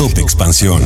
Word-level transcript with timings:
Top 0.00 0.16
Expansión. 0.16 0.80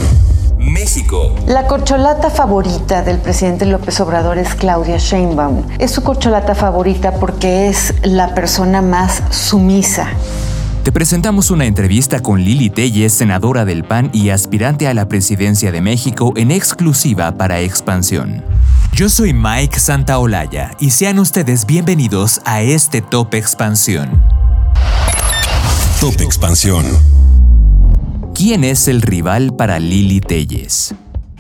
México. 0.59 1.37
La 1.47 1.69
corcholata 1.69 2.31
favorita 2.31 3.03
del 3.03 3.19
presidente 3.19 3.65
López 3.65 4.01
Obrador 4.01 4.39
es 4.39 4.57
Claudia 4.57 4.97
Sheinbaum. 4.99 5.67
Es 5.79 5.93
su 5.93 6.03
corcholata 6.03 6.57
favorita 6.57 7.15
porque 7.21 7.69
es 7.69 7.95
la 8.03 8.35
persona 8.35 8.83
más 8.83 9.23
sumisa. 9.31 10.09
Te 10.83 10.91
presentamos 10.91 11.53
una 11.53 11.65
entrevista 11.65 12.19
con 12.19 12.43
Lili 12.43 12.71
Telles, 12.71 13.13
senadora 13.13 13.65
del 13.65 13.85
PAN 13.85 14.11
y 14.13 14.31
aspirante 14.31 14.89
a 14.89 14.95
la 14.95 15.07
presidencia 15.07 15.71
de 15.71 15.81
México 15.81 16.33
en 16.35 16.51
exclusiva 16.51 17.37
para 17.37 17.61
Expansión. 17.61 18.43
Yo 18.95 19.09
soy 19.09 19.33
Mike 19.33 19.79
Santaolalla 19.79 20.73
y 20.81 20.91
sean 20.91 21.21
ustedes 21.21 21.67
bienvenidos 21.67 22.41
a 22.45 22.63
este 22.63 23.01
Top 23.01 23.33
Expansión. 23.35 24.25
Top 26.01 26.21
Expansión. 26.21 26.85
¿Quién 28.35 28.65
es 28.65 28.89
el 28.89 29.01
rival 29.01 29.55
para 29.55 29.79
Lili 29.79 30.21
Telles? 30.21 30.93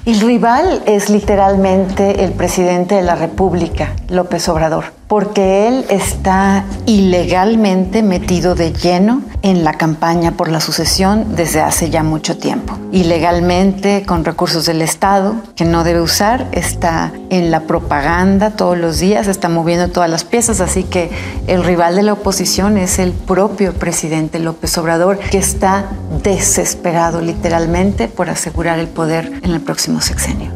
El 0.07 0.21
rival 0.21 0.81
es 0.87 1.11
literalmente 1.11 2.25
el 2.25 2.31
presidente 2.31 2.95
de 2.95 3.03
la 3.03 3.17
República, 3.17 3.97
López 4.09 4.49
Obrador 4.49 4.85
porque 5.15 5.69
él 5.69 5.85
está 5.91 6.65
ilegalmente 6.87 8.03
metido 8.03 8.57
de 8.57 8.73
lleno 8.73 9.23
en 9.43 9.63
la 9.63 9.75
campaña 9.75 10.33
por 10.33 10.49
la 10.49 10.59
sucesión 10.59 11.37
desde 11.37 11.61
hace 11.61 11.89
ya 11.89 12.03
mucho 12.03 12.37
tiempo. 12.37 12.77
Ilegalmente, 12.91 14.03
con 14.05 14.25
recursos 14.25 14.67
del 14.67 14.83
Estado 14.83 15.37
que 15.55 15.65
no 15.65 15.85
debe 15.85 16.01
usar, 16.01 16.49
está 16.51 17.13
en 17.31 17.53
la 17.53 17.61
propaganda 17.61 18.57
todos 18.57 18.77
los 18.77 18.99
días, 18.99 19.29
está 19.29 19.49
moviendo 19.49 19.89
todas 19.89 20.11
las 20.11 20.25
piezas, 20.25 20.61
así 20.61 20.83
que 20.83 21.11
el 21.47 21.63
rival 21.63 21.95
de 21.95 22.03
la 22.03 22.15
oposición 22.15 22.77
es 22.77 22.99
el 22.99 23.13
propio 23.13 23.73
presidente 23.73 24.41
López 24.41 24.77
Obrador, 24.79 25.21
que 25.21 25.39
está 25.39 25.91
desesperado 26.25 27.21
literalmente 27.21 28.09
por 28.09 28.31
asegurar 28.31 28.81
el 28.81 28.89
poder 28.89 29.33
en 29.45 29.53
el 29.53 29.61
próximo 29.61 30.01
sexenio. 30.01 30.51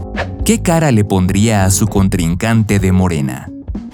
¿Qué 0.45 0.62
cara 0.62 0.91
le 0.91 1.05
pondría 1.05 1.65
a 1.65 1.70
su 1.70 1.87
contrincante 1.87 2.81
de 2.81 2.91
Morena? 2.91 3.48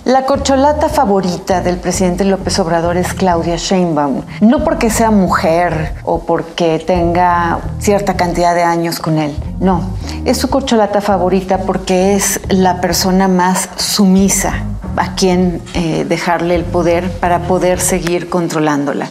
La 0.05 0.27
corcholata 0.27 0.91
favorita 0.91 1.63
del 1.63 1.79
presidente 1.79 2.25
López 2.25 2.59
Obrador 2.59 2.99
es 2.99 3.15
Claudia 3.15 3.57
Sheinbaum, 3.57 4.21
no 4.43 4.63
porque 4.63 4.91
sea 4.91 5.11
mujer 5.11 5.95
o 6.03 6.27
porque 6.27 6.79
tenga 6.79 7.61
cierta 7.79 8.15
cantidad 8.15 8.55
de 8.55 8.65
años 8.65 8.99
con 8.99 9.17
él, 9.17 9.35
no, 9.61 9.81
es 10.27 10.37
su 10.37 10.51
corcholata 10.51 11.01
favorita 11.01 11.63
porque 11.63 12.15
es 12.15 12.39
la 12.51 12.83
persona 12.83 13.29
más 13.29 13.71
sumisa 13.77 14.65
a 14.97 15.15
quien 15.15 15.63
eh, 15.73 16.05
dejarle 16.07 16.55
el 16.55 16.65
poder 16.65 17.11
para 17.11 17.49
poder 17.49 17.81
seguir 17.81 18.29
controlándola. 18.29 19.11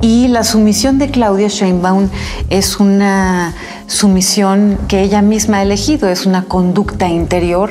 Y 0.00 0.26
la 0.26 0.42
sumisión 0.42 0.98
de 0.98 1.10
Claudia 1.10 1.48
Sheinbaum 1.48 2.08
es 2.50 2.80
una 2.80 3.54
sumisión 3.86 4.76
que 4.88 5.02
ella 5.02 5.22
misma 5.22 5.58
ha 5.58 5.62
elegido, 5.62 6.08
es 6.08 6.26
una 6.26 6.42
conducta 6.46 7.06
interior 7.06 7.70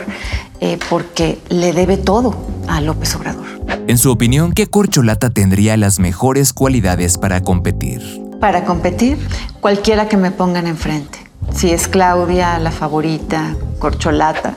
eh, 0.61 0.77
porque 0.91 1.39
le 1.49 1.73
debe 1.73 1.97
todo 1.97 2.35
a 2.67 2.81
López 2.81 3.15
Obrador. 3.15 3.47
En 3.87 3.97
su 3.97 4.11
opinión, 4.11 4.53
¿qué 4.53 4.67
corcholata 4.67 5.31
tendría 5.31 5.75
las 5.75 5.99
mejores 5.99 6.53
cualidades 6.53 7.17
para 7.17 7.41
competir? 7.41 8.21
Para 8.39 8.63
competir, 8.63 9.17
cualquiera 9.59 10.07
que 10.07 10.17
me 10.17 10.29
pongan 10.29 10.67
enfrente. 10.67 11.17
Si 11.51 11.71
es 11.71 11.87
Claudia, 11.87 12.59
la 12.59 12.71
favorita, 12.71 13.55
corcholata, 13.79 14.55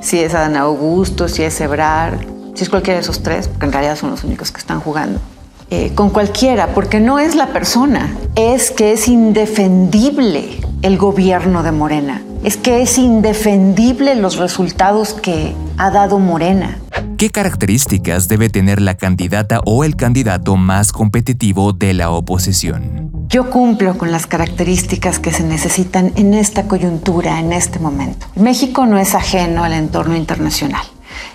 si 0.00 0.20
es 0.20 0.34
Adán 0.34 0.56
Augusto, 0.56 1.28
si 1.28 1.42
es 1.42 1.60
Ebrar, 1.60 2.18
si 2.54 2.64
es 2.64 2.70
cualquiera 2.70 2.96
de 2.96 3.02
esos 3.02 3.22
tres, 3.22 3.48
porque 3.48 3.66
en 3.66 3.72
realidad 3.72 3.96
son 3.96 4.10
los 4.10 4.24
únicos 4.24 4.50
que 4.50 4.58
están 4.58 4.80
jugando. 4.80 5.20
Eh, 5.68 5.92
con 5.94 6.08
cualquiera, 6.08 6.68
porque 6.68 6.98
no 6.98 7.18
es 7.18 7.34
la 7.34 7.48
persona, 7.48 8.16
es 8.36 8.70
que 8.70 8.92
es 8.92 9.06
indefendible 9.06 10.60
el 10.80 10.96
gobierno 10.96 11.62
de 11.62 11.72
Morena 11.72 12.22
es 12.44 12.56
que 12.56 12.82
es 12.82 12.98
indefendible 12.98 14.14
los 14.14 14.36
resultados 14.36 15.14
que 15.14 15.54
ha 15.78 15.90
dado 15.90 16.18
Morena. 16.18 16.78
¿Qué 17.16 17.30
características 17.30 18.28
debe 18.28 18.50
tener 18.50 18.80
la 18.80 18.94
candidata 18.94 19.60
o 19.64 19.84
el 19.84 19.96
candidato 19.96 20.56
más 20.56 20.92
competitivo 20.92 21.72
de 21.72 21.94
la 21.94 22.10
oposición? 22.10 23.10
Yo 23.28 23.50
cumplo 23.50 23.96
con 23.96 24.12
las 24.12 24.26
características 24.26 25.18
que 25.18 25.32
se 25.32 25.42
necesitan 25.42 26.12
en 26.16 26.34
esta 26.34 26.68
coyuntura, 26.68 27.40
en 27.40 27.52
este 27.52 27.78
momento. 27.78 28.26
México 28.36 28.86
no 28.86 28.98
es 28.98 29.14
ajeno 29.14 29.64
al 29.64 29.72
entorno 29.72 30.14
internacional. 30.14 30.82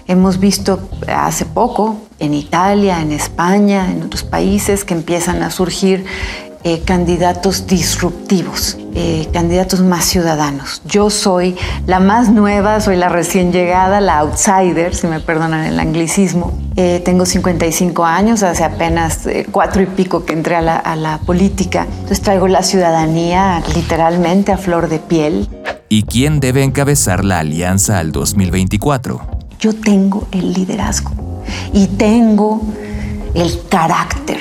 Hemos 0.08 0.40
visto 0.40 0.88
hace 1.08 1.46
poco 1.46 1.98
en 2.20 2.34
Italia, 2.34 3.02
en 3.02 3.12
España, 3.12 3.92
en 3.92 4.04
otros 4.04 4.24
países 4.24 4.86
que 4.86 4.94
empiezan 4.94 5.42
a 5.42 5.50
surgir 5.50 6.06
eh, 6.64 6.82
candidatos 6.86 7.66
disruptivos, 7.66 8.78
eh, 8.94 9.28
candidatos 9.34 9.82
más 9.82 10.06
ciudadanos. 10.06 10.82
Yo 10.86 11.10
soy 11.10 11.56
la 11.88 12.00
más 12.00 12.30
nueva, 12.30 12.82
soy 12.82 12.98
la 12.98 13.10
recién 13.10 13.52
llegada, 13.52 14.00
la 14.00 14.20
outsider, 14.20 14.94
si 14.94 15.08
me 15.08 15.20
perdonan 15.20 15.66
el 15.66 15.80
anglicismo. 15.80 16.58
Eh, 16.76 17.02
tengo 17.04 17.26
55 17.26 18.06
años, 18.06 18.44
hace 18.44 18.64
apenas 18.64 19.28
cuatro 19.52 19.82
y 19.82 19.88
pico 19.88 20.24
que 20.24 20.34
entré 20.34 20.56
a 20.56 20.62
la, 20.62 20.78
a 20.78 20.96
la 20.96 21.18
política. 21.18 21.88
Entonces 21.90 22.22
traigo 22.22 22.48
la 22.48 22.62
ciudadanía 22.62 23.64
literalmente 23.74 24.52
a 24.52 24.58
flor 24.58 24.88
de 24.88 25.00
piel. 25.00 25.50
¿Y 25.90 26.04
quién 26.04 26.40
debe 26.40 26.64
encabezar 26.64 27.26
la 27.26 27.40
alianza 27.40 27.98
al 27.98 28.12
2024? 28.12 29.20
Yo 29.60 29.74
tengo 29.74 30.28
el 30.32 30.54
liderazgo 30.54 31.12
y 31.74 31.88
tengo 31.88 32.62
el 33.34 33.60
carácter 33.68 34.40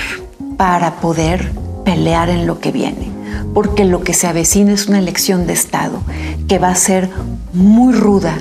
para 0.57 0.97
poder 0.97 1.60
pelear 1.85 2.29
en 2.29 2.47
lo 2.47 2.61
que 2.61 2.73
viene, 2.73 3.11
porque 3.55 3.85
lo 3.85 4.03
que 4.03 4.15
se 4.15 4.27
avecina 4.27 4.73
es 4.73 4.87
una 4.87 4.99
elección 4.99 5.47
de 5.47 5.53
Estado 5.53 6.01
que 6.49 6.59
va 6.59 6.69
a 6.69 6.77
ser 6.77 7.11
muy 7.53 7.93
ruda 7.93 8.39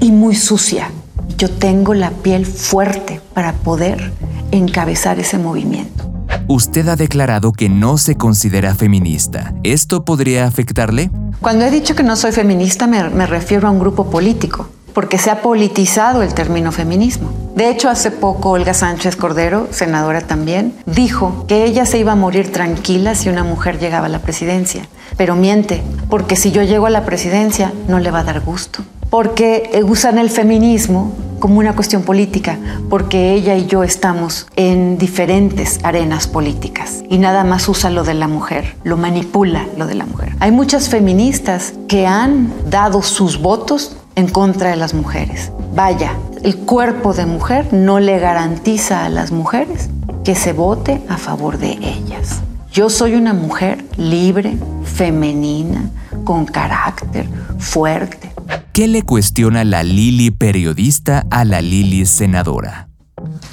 y 0.00 0.12
muy 0.12 0.34
sucia. 0.34 0.90
Yo 1.38 1.50
tengo 1.50 1.94
la 1.94 2.10
piel 2.10 2.46
fuerte 2.46 3.20
para 3.34 3.52
poder 3.52 4.12
encabezar 4.50 5.18
ese 5.18 5.38
movimiento. 5.38 6.10
Usted 6.48 6.88
ha 6.88 6.96
declarado 6.96 7.52
que 7.52 7.68
no 7.68 7.98
se 7.98 8.16
considera 8.16 8.74
feminista. 8.74 9.54
¿Esto 9.62 10.04
podría 10.04 10.46
afectarle? 10.46 11.10
Cuando 11.40 11.64
he 11.64 11.70
dicho 11.70 11.94
que 11.94 12.02
no 12.02 12.16
soy 12.16 12.32
feminista 12.32 12.86
me, 12.86 13.08
me 13.10 13.26
refiero 13.26 13.68
a 13.68 13.70
un 13.70 13.78
grupo 13.78 14.10
político 14.10 14.68
porque 14.94 15.18
se 15.18 15.30
ha 15.30 15.42
politizado 15.42 16.22
el 16.22 16.34
término 16.34 16.72
feminismo. 16.72 17.30
De 17.54 17.68
hecho, 17.68 17.90
hace 17.90 18.10
poco 18.10 18.50
Olga 18.50 18.74
Sánchez 18.74 19.16
Cordero, 19.16 19.68
senadora 19.70 20.22
también, 20.22 20.74
dijo 20.86 21.44
que 21.46 21.64
ella 21.64 21.84
se 21.84 21.98
iba 21.98 22.12
a 22.12 22.16
morir 22.16 22.50
tranquila 22.50 23.14
si 23.14 23.28
una 23.28 23.44
mujer 23.44 23.78
llegaba 23.78 24.06
a 24.06 24.10
la 24.10 24.20
presidencia. 24.20 24.88
Pero 25.16 25.36
miente, 25.36 25.82
porque 26.08 26.36
si 26.36 26.50
yo 26.50 26.62
llego 26.62 26.86
a 26.86 26.90
la 26.90 27.04
presidencia 27.04 27.72
no 27.88 27.98
le 27.98 28.10
va 28.10 28.20
a 28.20 28.24
dar 28.24 28.40
gusto. 28.40 28.82
Porque 29.10 29.82
usan 29.84 30.18
el 30.18 30.30
feminismo 30.30 31.12
como 31.38 31.58
una 31.58 31.74
cuestión 31.74 32.02
política, 32.02 32.56
porque 32.88 33.34
ella 33.34 33.56
y 33.56 33.66
yo 33.66 33.82
estamos 33.82 34.46
en 34.54 34.96
diferentes 34.96 35.80
arenas 35.82 36.28
políticas 36.28 37.02
y 37.10 37.18
nada 37.18 37.42
más 37.42 37.68
usa 37.68 37.90
lo 37.90 38.04
de 38.04 38.14
la 38.14 38.28
mujer, 38.28 38.76
lo 38.84 38.96
manipula 38.96 39.66
lo 39.76 39.88
de 39.88 39.96
la 39.96 40.06
mujer. 40.06 40.36
Hay 40.38 40.52
muchas 40.52 40.88
feministas 40.88 41.74
que 41.88 42.06
han 42.06 42.52
dado 42.70 43.02
sus 43.02 43.42
votos 43.42 43.96
en 44.14 44.28
contra 44.28 44.70
de 44.70 44.76
las 44.76 44.94
mujeres. 44.94 45.52
Vaya, 45.74 46.16
el 46.42 46.56
cuerpo 46.58 47.14
de 47.14 47.26
mujer 47.26 47.72
no 47.72 48.00
le 48.00 48.18
garantiza 48.18 49.04
a 49.04 49.08
las 49.08 49.32
mujeres 49.32 49.88
que 50.24 50.34
se 50.34 50.52
vote 50.52 51.02
a 51.08 51.16
favor 51.16 51.58
de 51.58 51.72
ellas. 51.72 52.40
Yo 52.72 52.88
soy 52.88 53.14
una 53.14 53.34
mujer 53.34 53.84
libre, 53.96 54.56
femenina, 54.84 55.90
con 56.24 56.46
carácter, 56.46 57.28
fuerte. 57.58 58.32
¿Qué 58.72 58.88
le 58.88 59.02
cuestiona 59.02 59.64
la 59.64 59.82
Lili 59.82 60.30
periodista 60.30 61.26
a 61.30 61.44
la 61.44 61.60
Lili 61.60 62.06
senadora? 62.06 62.88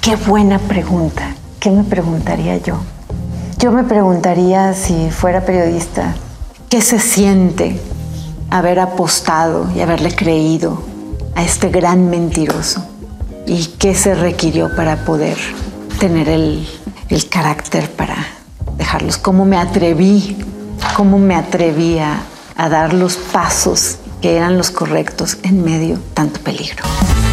Qué 0.00 0.16
buena 0.16 0.58
pregunta. 0.58 1.34
¿Qué 1.58 1.70
me 1.70 1.84
preguntaría 1.84 2.56
yo? 2.56 2.80
Yo 3.58 3.70
me 3.72 3.84
preguntaría 3.84 4.72
si 4.72 5.10
fuera 5.10 5.44
periodista, 5.44 6.14
¿qué 6.70 6.80
se 6.80 6.98
siente 6.98 7.78
haber 8.50 8.80
apostado 8.80 9.70
y 9.74 9.80
haberle 9.80 10.14
creído 10.14 10.82
a 11.34 11.42
este 11.42 11.68
gran 11.68 12.10
mentiroso 12.10 12.84
y 13.46 13.66
qué 13.78 13.94
se 13.94 14.14
requirió 14.14 14.74
para 14.74 15.04
poder 15.04 15.38
tener 15.98 16.28
el, 16.28 16.68
el 17.08 17.28
carácter 17.28 17.90
para 17.90 18.16
dejarlos, 18.76 19.18
cómo 19.18 19.44
me 19.44 19.56
atreví, 19.56 20.36
cómo 20.96 21.18
me 21.18 21.34
atrevía 21.34 22.22
a 22.56 22.68
dar 22.68 22.92
los 22.92 23.16
pasos 23.16 23.98
que 24.20 24.36
eran 24.36 24.58
los 24.58 24.70
correctos 24.70 25.38
en 25.42 25.64
medio 25.64 25.98
tanto 26.14 26.40
peligro. 26.40 26.84